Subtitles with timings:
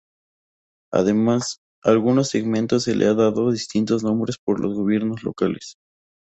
[0.91, 5.75] Además, algunos segmentos se le ha dado distintos nombres por los gobiernos locales.